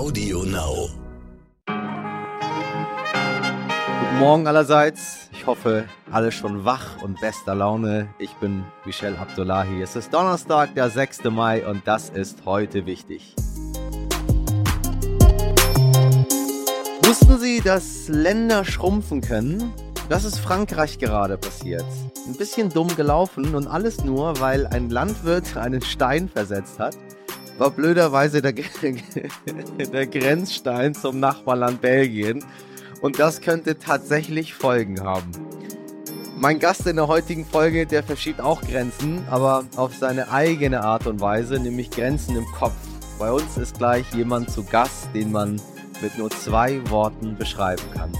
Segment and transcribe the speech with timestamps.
[0.00, 0.88] Audio Now.
[1.66, 1.78] Guten
[4.18, 5.28] Morgen allerseits.
[5.30, 8.08] Ich hoffe, alle schon wach und bester Laune.
[8.18, 9.82] Ich bin Michel Abdullahi.
[9.82, 11.24] Es ist Donnerstag, der 6.
[11.24, 13.34] Mai und das ist heute wichtig.
[17.04, 19.70] Wussten Sie, dass Länder schrumpfen können?
[20.08, 21.84] Das ist Frankreich gerade passiert.
[22.26, 26.96] Ein bisschen dumm gelaufen und alles nur, weil ein Landwirt einen Stein versetzt hat
[27.60, 28.52] war blöderweise der,
[29.92, 32.42] der Grenzstein zum Nachbarland Belgien.
[33.02, 35.30] Und das könnte tatsächlich Folgen haben.
[36.38, 41.06] Mein Gast in der heutigen Folge, der verschiebt auch Grenzen, aber auf seine eigene Art
[41.06, 42.76] und Weise, nämlich Grenzen im Kopf.
[43.18, 45.60] Bei uns ist gleich jemand zu Gast, den man
[46.00, 48.10] mit nur zwei Worten beschreiben kann.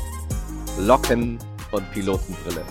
[0.79, 1.39] Locken
[1.73, 2.63] und Pilotenbrille.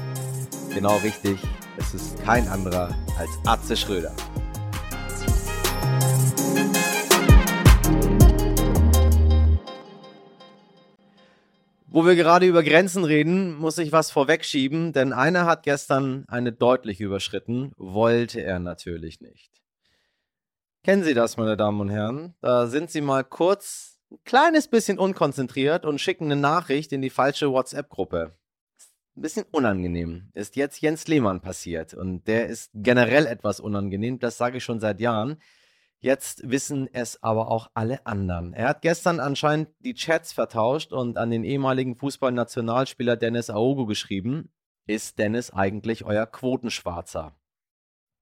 [0.72, 1.40] Genau richtig,
[1.78, 4.14] es ist kein anderer als Atze Schröder.
[11.92, 16.54] Wo wir gerade über Grenzen reden, muss ich was vorwegschieben, denn einer hat gestern eine
[16.54, 19.52] deutlich überschritten, wollte er natürlich nicht.
[20.84, 22.36] Kennen Sie das, meine Damen und Herren?
[22.42, 27.10] Da sind Sie mal kurz ein kleines bisschen unkonzentriert und schicken eine Nachricht in die
[27.10, 28.34] falsche WhatsApp-Gruppe.
[29.18, 30.30] Ein bisschen unangenehm.
[30.34, 34.80] Ist jetzt Jens Lehmann passiert und der ist generell etwas unangenehm, das sage ich schon
[34.80, 35.42] seit Jahren.
[36.02, 38.54] Jetzt wissen es aber auch alle anderen.
[38.54, 44.50] Er hat gestern anscheinend die Chats vertauscht und an den ehemaligen Fußballnationalspieler Dennis Aogo geschrieben.
[44.88, 47.36] Ist Dennis eigentlich euer Quotenschwarzer?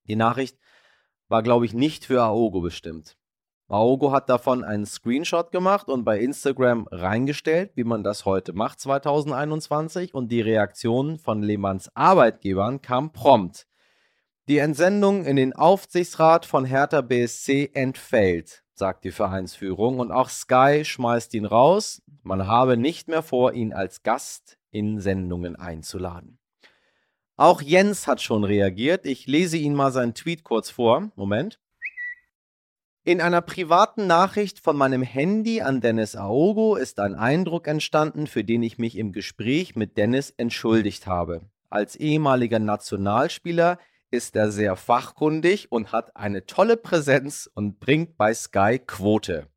[0.07, 0.57] Die Nachricht
[1.27, 3.15] war, glaube ich, nicht für Aogo bestimmt.
[3.69, 8.79] Aogo hat davon einen Screenshot gemacht und bei Instagram reingestellt, wie man das heute macht
[8.79, 13.67] 2021 und die Reaktion von Lehmanns Arbeitgebern kam prompt.
[14.47, 20.85] Die Entsendung in den Aufsichtsrat von Hertha BSC entfällt, sagt die Vereinsführung, und auch Sky
[20.85, 22.01] schmeißt ihn raus.
[22.23, 26.39] Man habe nicht mehr vor, ihn als Gast in Sendungen einzuladen.
[27.35, 29.05] Auch Jens hat schon reagiert.
[29.05, 31.11] Ich lese Ihnen mal seinen Tweet kurz vor.
[31.17, 31.59] Moment.
[33.03, 38.45] In einer privaten Nachricht von meinem Handy an Dennis Aogo ist ein Eindruck entstanden, für
[38.45, 41.41] den ich mich im Gespräch mit Dennis entschuldigt habe.
[41.69, 43.77] Als ehemaliger Nationalspieler
[44.11, 49.47] ist er sehr fachkundig und hat eine tolle Präsenz und bringt bei Sky Quote.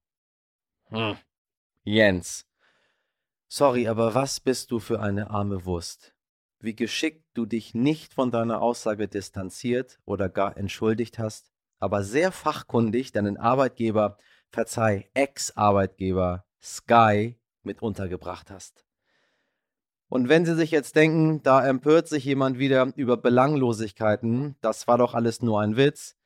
[0.88, 1.16] Hm.
[1.84, 2.46] Jens.
[3.48, 6.14] Sorry, aber was bist du für eine arme Wurst?
[6.58, 12.32] Wie geschickt du dich nicht von deiner Aussage distanziert oder gar entschuldigt hast, aber sehr
[12.32, 14.18] fachkundig deinen Arbeitgeber,
[14.50, 18.84] verzeih, Ex-Arbeitgeber Sky mit untergebracht hast.
[20.10, 24.98] Und wenn Sie sich jetzt denken, da empört sich jemand wieder über Belanglosigkeiten, das war
[24.98, 26.16] doch alles nur ein Witz.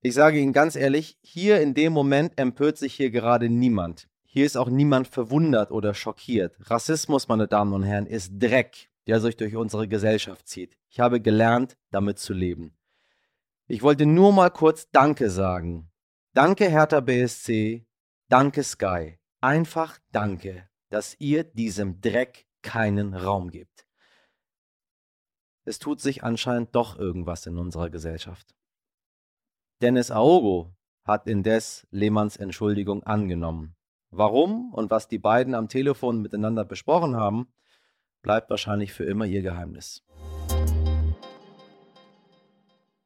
[0.00, 4.08] Ich sage Ihnen ganz ehrlich, hier in dem Moment empört sich hier gerade niemand.
[4.24, 6.56] Hier ist auch niemand verwundert oder schockiert.
[6.58, 10.78] Rassismus, meine Damen und Herren, ist Dreck, der sich durch unsere Gesellschaft zieht.
[10.88, 12.74] Ich habe gelernt, damit zu leben.
[13.66, 15.90] Ich wollte nur mal kurz Danke sagen.
[16.32, 17.84] Danke Hertha BSC,
[18.30, 19.18] danke Sky.
[19.42, 23.86] Einfach danke, dass ihr diesem Dreck keinen Raum gibt.
[25.64, 28.54] Es tut sich anscheinend doch irgendwas in unserer Gesellschaft.
[29.80, 33.76] Dennis Aogo hat indes Lehmanns Entschuldigung angenommen.
[34.10, 37.52] Warum und was die beiden am Telefon miteinander besprochen haben,
[38.22, 40.02] bleibt wahrscheinlich für immer ihr Geheimnis.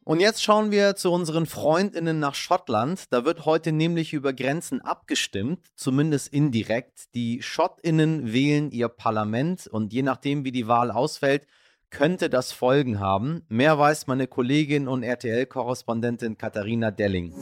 [0.08, 3.12] Und jetzt schauen wir zu unseren Freundinnen nach Schottland.
[3.12, 7.14] Da wird heute nämlich über Grenzen abgestimmt, zumindest indirekt.
[7.14, 11.46] Die Schottinnen wählen ihr Parlament und je nachdem, wie die Wahl ausfällt,
[11.90, 13.42] könnte das Folgen haben.
[13.50, 17.34] Mehr weiß meine Kollegin und RTL-Korrespondentin Katharina Delling.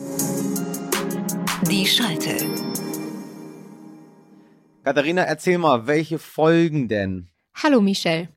[1.70, 2.34] Die Schalte.
[4.82, 7.28] Katharina, erzähl mal, welche Folgen denn?
[7.54, 8.35] Hallo Michelle.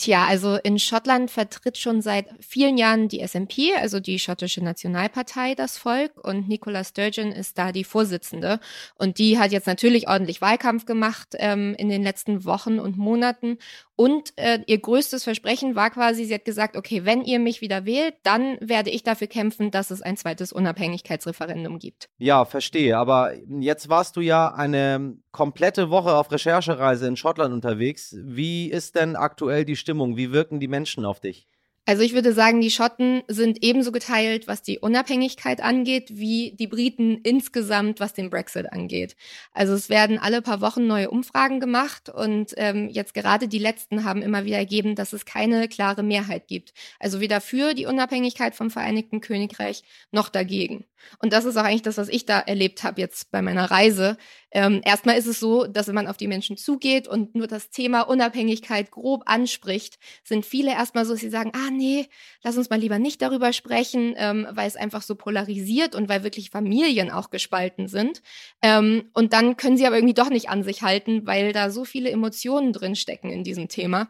[0.00, 5.54] Tja, also in Schottland vertritt schon seit vielen Jahren die SNP, also die schottische Nationalpartei,
[5.54, 8.60] das Volk und Nicola Sturgeon ist da die Vorsitzende.
[8.94, 13.58] Und die hat jetzt natürlich ordentlich Wahlkampf gemacht ähm, in den letzten Wochen und Monaten.
[14.00, 17.84] Und äh, ihr größtes Versprechen war quasi, sie hat gesagt, okay, wenn ihr mich wieder
[17.84, 22.08] wählt, dann werde ich dafür kämpfen, dass es ein zweites Unabhängigkeitsreferendum gibt.
[22.18, 22.96] Ja, verstehe.
[22.96, 28.16] Aber jetzt warst du ja eine komplette Woche auf Recherchereise in Schottland unterwegs.
[28.18, 29.90] Wie ist denn aktuell die Stimmung?
[29.90, 30.16] Stimmung?
[30.16, 31.48] Wie wirken die Menschen auf dich?
[31.90, 36.68] Also ich würde sagen, die Schotten sind ebenso geteilt, was die Unabhängigkeit angeht, wie die
[36.68, 39.16] Briten insgesamt, was den Brexit angeht.
[39.52, 44.04] Also es werden alle paar Wochen neue Umfragen gemacht und ähm, jetzt gerade die letzten
[44.04, 46.74] haben immer wieder ergeben, dass es keine klare Mehrheit gibt.
[47.00, 49.82] Also weder für die Unabhängigkeit vom Vereinigten Königreich
[50.12, 50.84] noch dagegen.
[51.18, 54.16] Und das ist auch eigentlich das, was ich da erlebt habe jetzt bei meiner Reise.
[54.52, 57.70] Ähm, erstmal ist es so, dass wenn man auf die Menschen zugeht und nur das
[57.70, 62.08] Thema Unabhängigkeit grob anspricht, sind viele erstmal so, dass sie sagen, ah nee,
[62.42, 66.24] lass uns mal lieber nicht darüber sprechen, ähm, weil es einfach so polarisiert und weil
[66.24, 68.22] wirklich Familien auch gespalten sind.
[68.62, 71.84] Ähm, und dann können sie aber irgendwie doch nicht an sich halten, weil da so
[71.84, 74.08] viele Emotionen drin stecken in diesem Thema.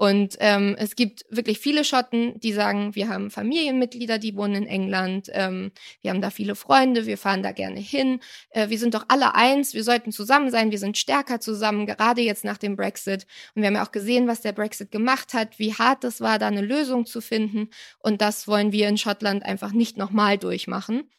[0.00, 4.66] Und ähm, es gibt wirklich viele Schotten, die sagen, wir haben Familienmitglieder, die wohnen in
[4.66, 8.94] England, ähm, wir haben da viele Freunde, wir fahren da gerne hin, äh, wir sind
[8.94, 12.76] doch alle eins, wir sollten zusammen sein, wir sind stärker zusammen, gerade jetzt nach dem
[12.76, 13.26] Brexit.
[13.54, 16.38] Und wir haben ja auch gesehen, was der Brexit gemacht hat, wie hart es war,
[16.38, 17.68] da eine Lösung zu finden.
[17.98, 21.10] Und das wollen wir in Schottland einfach nicht nochmal durchmachen.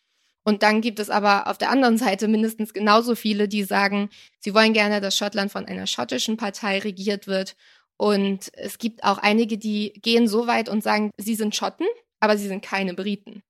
[0.44, 4.56] Und dann gibt es aber auf der anderen Seite mindestens genauso viele, die sagen, sie
[4.56, 7.56] wollen gerne, dass Schottland von einer schottischen Partei regiert wird
[8.02, 11.86] und es gibt auch einige, die gehen so weit und sagen, sie sind Schotten,
[12.20, 13.44] aber sie sind keine Briten.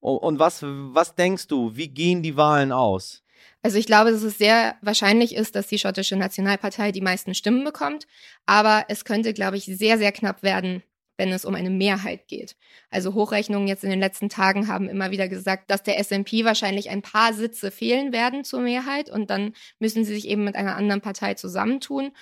[0.00, 3.22] Und was, was denkst du, wie gehen die Wahlen aus?
[3.60, 7.64] Also ich glaube, dass es sehr wahrscheinlich ist, dass die schottische Nationalpartei die meisten Stimmen
[7.64, 8.06] bekommt.
[8.46, 10.82] Aber es könnte, glaube ich, sehr, sehr knapp werden,
[11.18, 12.56] wenn es um eine Mehrheit geht.
[12.88, 16.88] Also Hochrechnungen jetzt in den letzten Tagen haben immer wieder gesagt, dass der SMP wahrscheinlich
[16.88, 20.76] ein paar Sitze fehlen werden zur Mehrheit und dann müssen sie sich eben mit einer
[20.76, 22.12] anderen Partei zusammentun.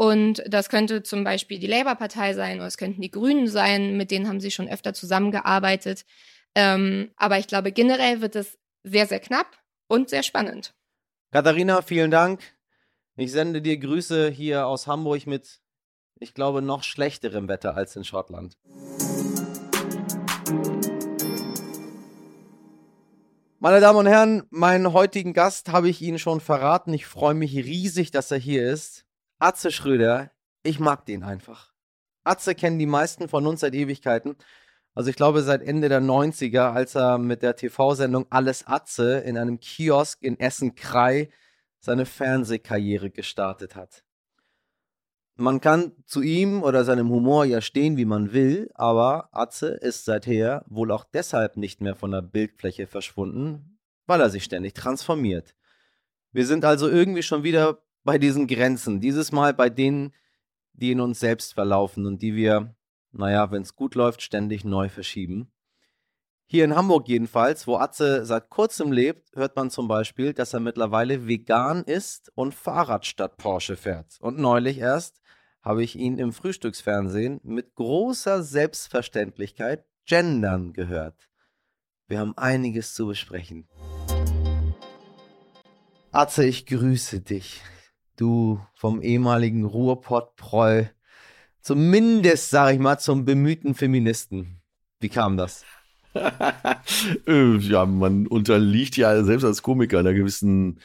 [0.00, 4.12] Und das könnte zum Beispiel die Labour-Partei sein oder es könnten die Grünen sein, mit
[4.12, 6.04] denen haben sie schon öfter zusammengearbeitet.
[6.54, 9.58] Ähm, aber ich glaube, generell wird es sehr, sehr knapp
[9.88, 10.72] und sehr spannend.
[11.32, 12.40] Katharina, vielen Dank.
[13.16, 15.58] Ich sende dir Grüße hier aus Hamburg mit,
[16.20, 18.56] ich glaube, noch schlechterem Wetter als in Schottland.
[23.58, 26.94] Meine Damen und Herren, meinen heutigen Gast habe ich Ihnen schon verraten.
[26.94, 29.07] Ich freue mich riesig, dass er hier ist.
[29.40, 30.32] Atze Schröder,
[30.64, 31.72] ich mag den einfach.
[32.24, 34.34] Atze kennen die meisten von uns seit Ewigkeiten.
[34.94, 39.38] Also ich glaube seit Ende der 90er, als er mit der TV-Sendung Alles Atze in
[39.38, 41.30] einem Kiosk in Essen-Krei
[41.78, 44.02] seine Fernsehkarriere gestartet hat.
[45.36, 50.04] Man kann zu ihm oder seinem Humor ja stehen, wie man will, aber Atze ist
[50.04, 55.54] seither wohl auch deshalb nicht mehr von der Bildfläche verschwunden, weil er sich ständig transformiert.
[56.32, 57.78] Wir sind also irgendwie schon wieder
[58.08, 59.02] bei diesen Grenzen.
[59.02, 60.14] Dieses Mal bei denen,
[60.72, 62.74] die in uns selbst verlaufen und die wir,
[63.12, 65.52] naja, wenn es gut läuft, ständig neu verschieben.
[66.46, 70.60] Hier in Hamburg jedenfalls, wo Atze seit kurzem lebt, hört man zum Beispiel, dass er
[70.60, 74.16] mittlerweile vegan ist und Fahrrad statt Porsche fährt.
[74.22, 75.20] Und neulich erst
[75.60, 81.28] habe ich ihn im Frühstücksfernsehen mit großer Selbstverständlichkeit gendern gehört.
[82.06, 83.68] Wir haben einiges zu besprechen.
[86.10, 87.60] Atze, ich grüße dich
[88.20, 90.90] du vom ehemaligen Ruhrpott-Proll
[91.60, 94.60] zumindest, sag ich mal, zum bemühten Feministen.
[95.00, 95.64] Wie kam das?
[97.26, 100.80] Äh, ja, man unterliegt ja selbst als Komiker einer gewissen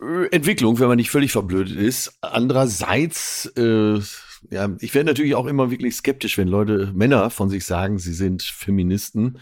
[0.00, 2.18] äh, Entwicklung, wenn man nicht völlig verblödet ist.
[2.20, 4.00] Andererseits, äh,
[4.50, 8.12] ja, ich werde natürlich auch immer wirklich skeptisch, wenn Leute, Männer von sich sagen, sie
[8.12, 9.38] sind Feministen.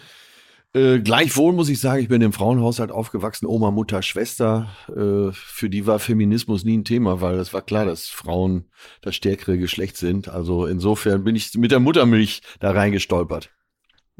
[0.72, 4.68] Äh, gleichwohl muss ich sagen, ich bin im Frauenhaushalt aufgewachsen, Oma, Mutter, Schwester.
[4.88, 8.70] Äh, für die war Feminismus nie ein Thema, weil es war klar, dass Frauen
[9.00, 10.28] das stärkere Geschlecht sind.
[10.28, 13.50] Also insofern bin ich mit der Muttermilch da reingestolpert.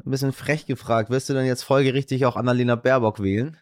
[0.05, 3.57] Ein bisschen frech gefragt, wirst du denn jetzt folgerichtig auch Annalena Baerbock wählen?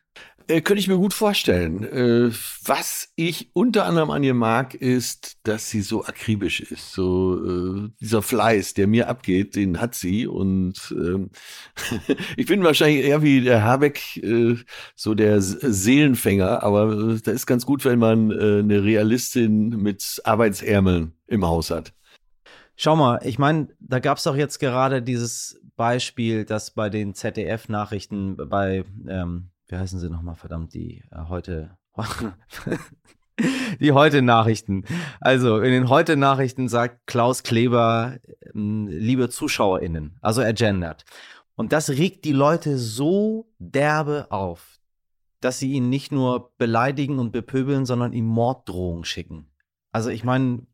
[0.49, 1.83] Äh, könnte ich mir gut vorstellen.
[1.83, 2.31] Äh,
[2.65, 6.91] was ich unter anderem an ihr mag, ist, dass sie so akribisch ist.
[6.91, 10.25] So äh, dieser Fleiß, der mir abgeht, den hat sie.
[10.25, 11.29] Und ähm,
[12.35, 14.56] ich bin wahrscheinlich eher wie der Habeck, äh,
[14.95, 16.63] so der Seelenfänger.
[16.63, 21.69] Aber äh, da ist ganz gut, wenn man äh, eine Realistin mit Arbeitsärmeln im Haus
[21.69, 21.94] hat.
[22.75, 27.13] Schau mal, ich meine, da gab es doch jetzt gerade dieses Beispiel, dass bei den
[27.13, 31.78] ZDF-Nachrichten bei ähm, wie heißen sie nochmal, verdammt, die äh, heute,
[33.80, 34.83] die heute Nachrichten.
[35.21, 38.18] Also in den heute Nachrichten sagt Klaus Kleber,
[38.54, 41.06] ähm, liebe ZuschauerInnen, also er gendert.
[41.56, 44.80] Und das regt die Leute so derbe auf,
[45.40, 49.52] dass sie ihn nicht nur beleidigen und bepöbeln, sondern ihm Morddrohungen schicken.
[49.92, 50.66] Also ich meine,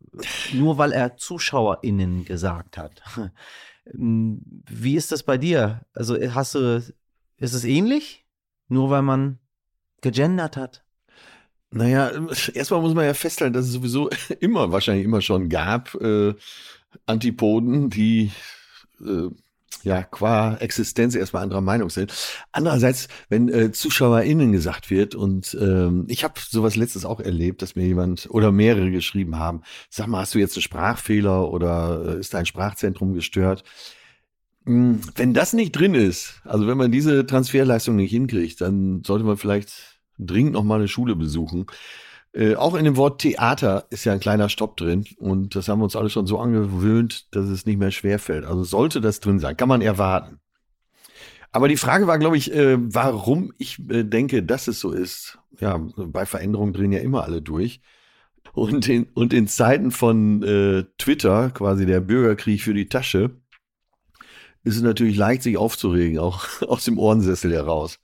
[0.54, 3.02] nur weil er ZuschauerInnen gesagt hat.
[3.94, 5.86] Ähm, wie ist das bei dir?
[5.94, 6.82] Also hast du,
[7.38, 8.25] ist es ähnlich?
[8.68, 9.40] Nur weil man
[10.02, 10.84] gegendert hat.
[11.72, 12.12] Naja,
[12.54, 16.34] erstmal muss man ja feststellen, dass es sowieso immer, wahrscheinlich immer schon gab, äh,
[17.06, 18.32] Antipoden, die
[19.02, 19.30] äh,
[19.84, 22.14] ja qua Existenz erstmal anderer Meinung sind.
[22.52, 27.76] Andererseits, wenn äh, ZuschauerInnen gesagt wird, und ähm, ich habe sowas letztes auch erlebt, dass
[27.76, 32.20] mir jemand oder mehrere geschrieben haben, sag mal, hast du jetzt einen Sprachfehler oder äh,
[32.20, 33.64] ist dein Sprachzentrum gestört?
[34.66, 39.26] Hm, Wenn das nicht drin ist, also wenn man diese Transferleistung nicht hinkriegt, dann sollte
[39.26, 41.66] man vielleicht dringend noch mal eine Schule besuchen.
[42.34, 45.80] Äh, auch in dem Wort Theater ist ja ein kleiner Stopp drin und das haben
[45.80, 48.46] wir uns alle schon so angewöhnt, dass es nicht mehr schwerfällt.
[48.46, 50.40] Also sollte das drin sein, kann man erwarten.
[51.52, 55.40] Aber die Frage war, glaube ich, äh, warum ich äh, denke, dass es so ist.
[55.62, 57.80] Ja, bei Veränderungen drehen ja immer alle durch.
[58.52, 63.32] Und in, und in Zeiten von äh, Twitter, quasi der Bürgerkrieg für die Tasche,
[64.66, 68.00] ist es natürlich leicht, sich aufzuregen, auch aus dem Ohrensessel heraus.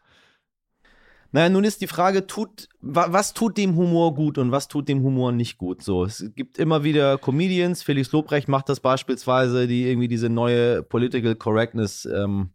[1.33, 4.89] Naja, nun ist die Frage, tut, wa, was tut dem Humor gut und was tut
[4.89, 5.81] dem Humor nicht gut?
[5.81, 10.83] So, es gibt immer wieder Comedians, Felix Lobrecht macht das beispielsweise, die irgendwie diese neue
[10.83, 12.51] Political Correctness ähm,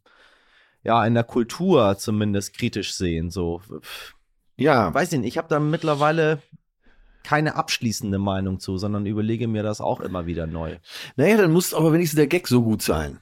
[0.84, 3.30] ja in der Kultur zumindest kritisch sehen.
[3.30, 3.62] So,
[4.58, 6.42] Ja, weiß ich nicht, ich habe da mittlerweile
[7.24, 10.76] keine abschließende Meinung zu, sondern überlege mir das auch immer wieder neu.
[11.16, 13.18] naja, dann muss aber wenigstens der Gag so gut sein.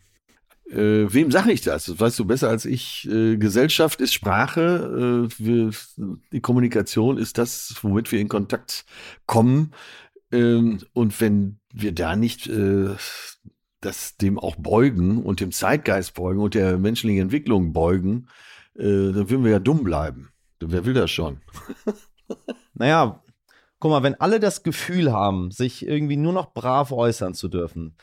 [0.74, 1.86] Äh, wem sage ich das?
[1.86, 3.08] Das weißt du besser als ich.
[3.08, 5.70] Äh, Gesellschaft ist Sprache, äh, wir,
[6.32, 8.84] die Kommunikation ist das, womit wir in Kontakt
[9.26, 9.72] kommen.
[10.32, 12.90] Ähm, und wenn wir da nicht äh,
[13.80, 18.28] das dem auch beugen und dem Zeitgeist beugen und der menschlichen Entwicklung beugen,
[18.74, 20.30] äh, dann würden wir ja dumm bleiben.
[20.60, 21.40] Wer will das schon?
[22.76, 23.22] Naja,
[23.78, 27.96] guck mal, wenn alle das Gefühl haben, sich irgendwie nur noch brav äußern zu dürfen,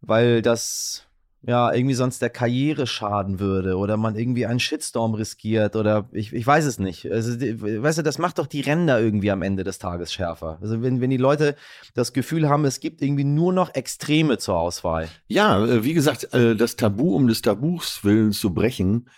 [0.00, 1.05] weil das
[1.46, 6.32] ja irgendwie sonst der Karriere schaden würde oder man irgendwie einen Shitstorm riskiert oder ich,
[6.32, 7.10] ich weiß es nicht.
[7.10, 10.58] Also, weißt du, das macht doch die Ränder irgendwie am Ende des Tages schärfer.
[10.60, 11.54] Also wenn, wenn die Leute
[11.94, 15.08] das Gefühl haben, es gibt irgendwie nur noch Extreme zur Auswahl.
[15.28, 19.08] Ja, äh, wie gesagt, äh, das Tabu um des Tabus willen zu brechen,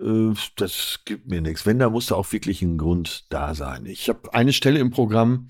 [0.00, 1.66] äh, das gibt mir nichts.
[1.66, 3.84] Wenn, da muss da auch wirklich ein Grund da sein.
[3.84, 5.48] Ich habe eine Stelle im Programm,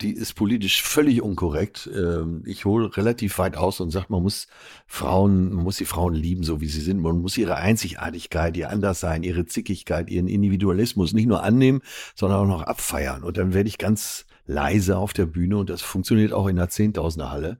[0.00, 1.88] die ist politisch völlig unkorrekt.
[1.94, 4.46] Ähm, Ich hole relativ weit aus und sage, man muss
[4.86, 7.00] Frauen, man muss die Frauen lieben, so wie sie sind.
[7.00, 11.80] Man muss ihre Einzigartigkeit, ihr Anderssein, ihre Zickigkeit, ihren Individualismus nicht nur annehmen,
[12.14, 13.22] sondern auch noch abfeiern.
[13.22, 16.68] Und dann werde ich ganz leise auf der Bühne und das funktioniert auch in der
[16.68, 17.58] Zehntausender Halle.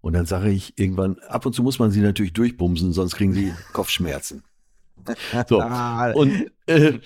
[0.00, 3.32] Und dann sage ich irgendwann, ab und zu muss man sie natürlich durchbumsen, sonst kriegen
[3.32, 4.42] sie Kopfschmerzen.
[5.48, 5.62] So.
[6.14, 6.98] Und äh,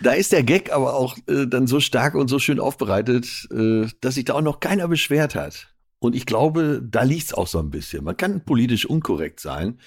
[0.00, 3.86] da ist der Gag aber auch äh, dann so stark und so schön aufbereitet, äh,
[4.00, 5.68] dass sich da auch noch keiner beschwert hat.
[5.98, 8.04] Und ich glaube, da liegt's auch so ein bisschen.
[8.04, 9.78] Man kann politisch unkorrekt sein.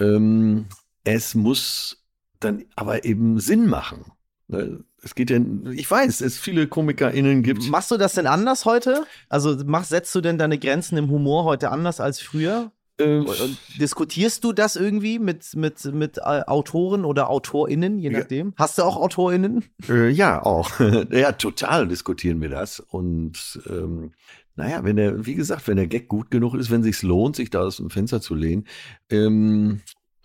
[0.00, 0.66] Ähm,
[1.04, 2.04] es muss
[2.40, 4.12] dann aber eben Sinn machen.
[4.48, 4.84] Ne?
[5.02, 5.38] Es geht ja,
[5.72, 7.68] ich weiß, es viele KomikerInnen gibt.
[7.68, 9.06] Machst du das denn anders heute?
[9.28, 12.72] Also mach, setzt du denn deine Grenzen im Humor heute anders als früher?
[12.98, 18.20] Äh, Und diskutierst du das irgendwie mit, mit, mit äh, Autoren oder AutorInnen, je Ja.
[18.20, 18.54] nachdem?
[18.56, 19.64] Hast du auch AutorInnen?
[19.88, 20.70] Äh, ja, auch.
[21.10, 22.80] ja, total diskutieren wir das.
[22.80, 24.12] Und ähm,
[24.54, 27.50] naja, wenn der, wie gesagt, wenn der Gag gut genug ist, wenn sich's lohnt, sich
[27.50, 28.66] da aus dem Fenster zu lehnen.
[29.10, 29.82] Ähm,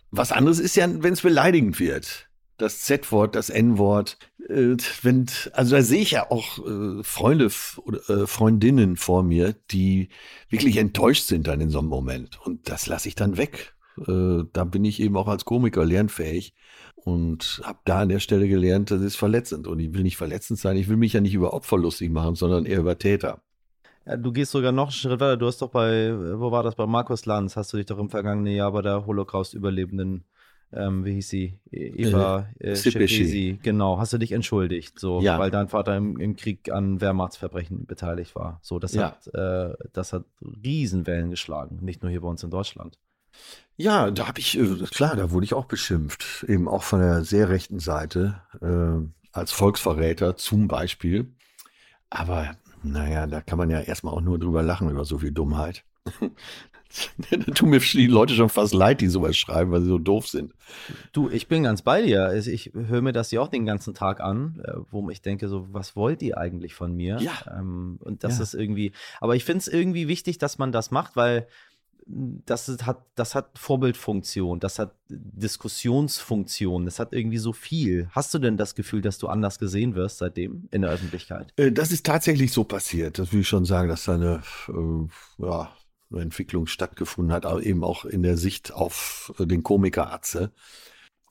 [0.09, 2.29] was anderes ist ja, wenn es beleidigend wird.
[2.61, 4.17] Das Z-Wort, das N-Wort.
[4.47, 9.55] Äh, wenn, also da sehe ich ja auch äh, Freunde oder äh, Freundinnen vor mir,
[9.71, 10.09] die
[10.49, 12.39] wirklich enttäuscht sind dann in so einem Moment.
[12.45, 13.73] Und das lasse ich dann weg.
[13.97, 16.53] Äh, da bin ich eben auch als Komiker lernfähig
[16.95, 19.65] und habe da an der Stelle gelernt, das ist verletzend.
[19.65, 22.35] Und ich will nicht verletzend sein, ich will mich ja nicht über Opfer lustig machen,
[22.35, 23.41] sondern eher über Täter.
[24.05, 25.37] Ja, du gehst sogar noch einen Schritt weiter.
[25.37, 28.09] Du hast doch bei, wo war das, bei Markus Lanz, hast du dich doch im
[28.09, 30.25] vergangenen Jahr bei der Holocaust-Überlebenden,
[30.73, 33.15] ähm, wie hieß sie, E- Eva äh, Sipeschi.
[33.25, 35.37] Schepesi, genau, hast du dich entschuldigt, so, Ja.
[35.39, 38.59] weil dein Vater im, im Krieg an Wehrmachtsverbrechen beteiligt war.
[38.61, 39.17] So, das Ja.
[39.25, 42.97] hat, äh, das hat Riesenwellen geschlagen, nicht nur hier bei uns in Deutschland.
[43.77, 47.23] Ja, da habe ich, äh, klar, da wurde ich auch beschimpft, eben auch von der
[47.23, 51.33] sehr rechten Seite, äh, als Volksverräter zum Beispiel.
[52.09, 55.83] Aber naja, da kann man ja erstmal auch nur drüber lachen, über so viel Dummheit.
[57.29, 60.27] da tun mir die Leute schon fast leid, die sowas schreiben, weil sie so doof
[60.27, 60.53] sind.
[61.13, 62.33] Du, ich bin ganz bei dir.
[62.33, 65.67] Ich höre mir das ja auch den ganzen Tag an, äh, wo ich denke, so,
[65.71, 67.17] was wollt ihr eigentlich von mir?
[67.19, 67.33] Ja.
[67.59, 68.43] Ähm, und das Ja.
[68.43, 71.47] ist irgendwie, aber ich finde es irgendwie wichtig, dass man das macht, weil
[72.07, 78.07] mh, das hat, das hat Vorbildfunktion, das hat Diskussionsfunktion, das hat irgendwie so viel.
[78.11, 81.53] Hast du denn das Gefühl, dass du anders gesehen wirst seitdem in der Öffentlichkeit?
[81.57, 83.19] Äh, Das ist tatsächlich so passiert.
[83.19, 85.69] Das will ich schon sagen, dass da eine, äh, ja,
[86.11, 90.51] eine Entwicklung stattgefunden hat, aber eben auch in der Sicht auf äh, den Komiker Atze.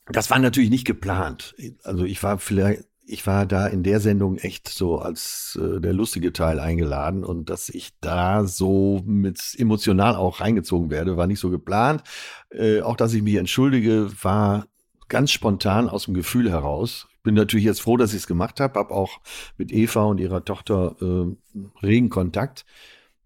[0.07, 1.55] Das war natürlich nicht geplant.
[1.85, 5.93] Also ich war vielleicht, ich war da in der Sendung echt so als äh, der
[5.93, 11.41] lustige Teil eingeladen und dass ich da so mit emotional auch reingezogen werde, war nicht
[11.41, 12.03] so geplant.
[12.51, 14.67] Äh, auch dass ich mich entschuldige, war
[15.09, 17.09] ganz spontan aus dem Gefühl heraus.
[17.13, 19.21] Ich bin natürlich jetzt froh, dass ich es gemacht habe, habe auch
[19.59, 22.65] mit Eva und ihrer Tochter äh, regen Kontakt.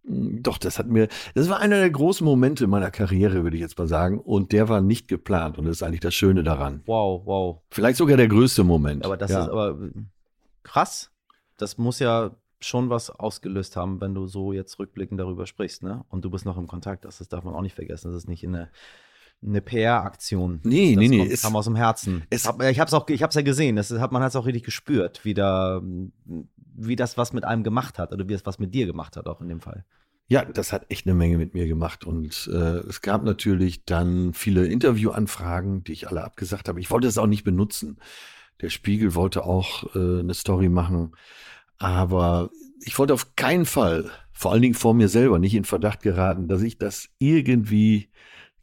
[0.06, 3.78] Doch, das hat mir, das war einer der großen Momente meiner Karriere, würde ich jetzt
[3.78, 4.20] mal sagen.
[4.20, 5.56] Und der war nicht geplant.
[5.56, 6.82] Und das ist eigentlich das Schöne daran.
[6.84, 7.62] Wow, wow.
[7.70, 9.04] Vielleicht sogar der größte Moment.
[9.04, 9.42] Aber das ja.
[9.42, 9.78] ist aber
[10.62, 11.10] krass.
[11.56, 16.04] Das muss ja schon was ausgelöst haben, wenn du so jetzt rückblickend darüber sprichst, ne?
[16.08, 17.04] Und du bist noch im Kontakt.
[17.04, 18.08] Das, das darf man auch nicht vergessen.
[18.08, 18.70] Das ist nicht in eine,
[19.42, 20.60] eine PR-Aktion.
[20.64, 21.18] Nee, das nee, nee.
[21.18, 22.24] Kommt, Es- kam aus dem Herzen.
[22.30, 23.76] es- hab, ich hab's auch, ich hab's ja gesehen.
[23.76, 25.82] Das hat, man hat es auch richtig gespürt, wie da,
[26.76, 29.26] wie das was mit einem gemacht hat oder wie es was mit dir gemacht hat,
[29.26, 29.84] auch in dem Fall.
[30.28, 32.04] Ja, das hat echt eine Menge mit mir gemacht.
[32.06, 36.80] Und äh, es gab natürlich dann viele Interviewanfragen, die ich alle abgesagt habe.
[36.80, 37.98] Ich wollte es auch nicht benutzen.
[38.62, 41.12] Der Spiegel wollte auch äh, eine Story machen.
[41.76, 42.48] Aber
[42.80, 46.48] ich wollte auf keinen Fall, vor allen Dingen vor mir selber, nicht in Verdacht geraten,
[46.48, 48.08] dass ich das irgendwie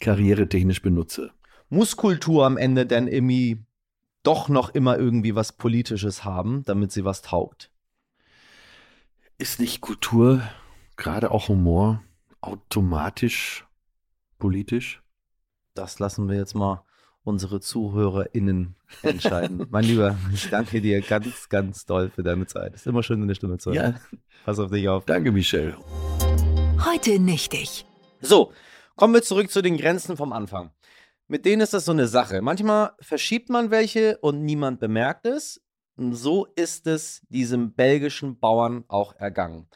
[0.01, 1.31] karrieretechnisch benutze.
[1.69, 3.63] Muss Kultur am Ende denn irgendwie
[4.23, 7.71] doch noch immer irgendwie was Politisches haben, damit sie was taugt?
[9.37, 10.41] Ist nicht Kultur,
[10.97, 12.03] gerade auch Humor,
[12.41, 13.65] automatisch
[14.37, 15.01] politisch?
[15.73, 16.83] Das lassen wir jetzt mal
[17.23, 19.67] unsere ZuhörerInnen entscheiden.
[19.71, 22.73] mein Lieber, ich danke dir ganz, ganz doll für deine Zeit.
[22.73, 23.93] Ist immer schön, deine Stimme zu hören.
[23.93, 25.05] Ja, Pass auf dich auf.
[25.05, 25.77] danke, Michelle.
[26.85, 27.85] Heute nichtig.
[28.21, 28.51] So,
[29.01, 30.69] kommen wir zurück zu den Grenzen vom Anfang.
[31.27, 32.43] Mit denen ist das so eine Sache.
[32.43, 35.59] Manchmal verschiebt man welche und niemand bemerkt es.
[35.97, 39.67] Und so ist es diesem belgischen Bauern auch ergangen.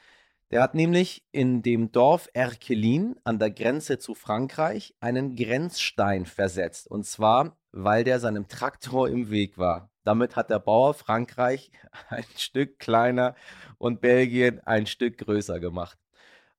[0.51, 6.85] Der hat nämlich in dem Dorf Erkelin an der Grenze zu Frankreich einen Grenzstein versetzt.
[6.85, 9.89] Und zwar, weil der seinem Traktor im Weg war.
[10.03, 11.71] Damit hat der Bauer Frankreich
[12.09, 13.33] ein Stück kleiner
[13.79, 15.97] und Belgien ein Stück größer gemacht.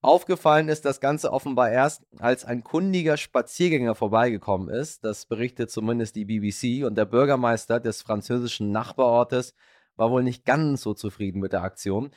[0.06, 5.02] Aufgefallen ist das Ganze offenbar erst, als ein kundiger Spaziergänger vorbeigekommen ist.
[5.02, 6.86] Das berichtet zumindest die BBC.
[6.86, 9.52] Und der Bürgermeister des französischen Nachbarortes
[9.96, 12.12] war wohl nicht ganz so zufrieden mit der Aktion.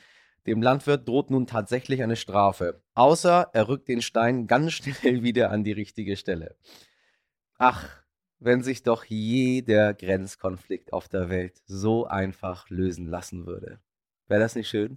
[0.46, 2.80] Dem Landwirt droht nun tatsächlich eine Strafe.
[2.94, 6.54] Außer er rückt den Stein ganz schnell wieder an die richtige Stelle.
[7.58, 7.88] Ach,
[8.38, 13.80] wenn sich doch jeder Grenzkonflikt auf der Welt so einfach lösen lassen würde.
[14.28, 14.96] Wäre das nicht schön?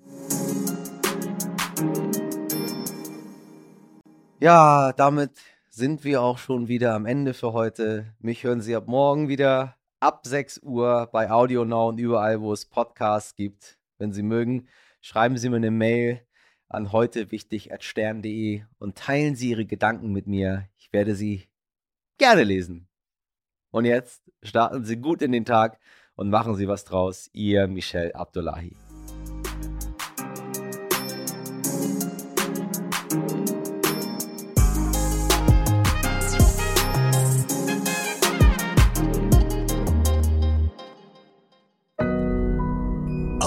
[4.44, 5.32] Ja, damit
[5.70, 8.14] sind wir auch schon wieder am Ende für heute.
[8.20, 12.52] Mich hören Sie ab morgen wieder ab 6 Uhr bei Audio Now und überall, wo
[12.52, 13.80] es Podcasts gibt.
[14.00, 14.68] Wenn Sie mögen,
[15.00, 16.28] schreiben Sie mir eine Mail
[16.68, 20.68] an heute wichtig stern.de und teilen Sie Ihre Gedanken mit mir.
[20.76, 21.48] Ich werde sie
[22.18, 22.90] gerne lesen.
[23.72, 25.80] Und jetzt starten Sie gut in den Tag
[26.16, 27.30] und machen Sie was draus.
[27.32, 28.76] Ihr Michel Abdullahi.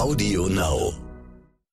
[0.07, 1.06] Audio Now.